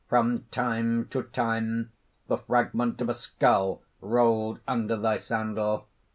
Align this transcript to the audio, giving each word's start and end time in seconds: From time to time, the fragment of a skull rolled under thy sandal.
From 0.09 0.45
time 0.49 1.05
to 1.09 1.21
time, 1.21 1.91
the 2.27 2.39
fragment 2.39 3.01
of 3.01 3.09
a 3.09 3.13
skull 3.13 3.83
rolled 4.01 4.59
under 4.67 4.97
thy 4.97 5.17
sandal. 5.17 5.85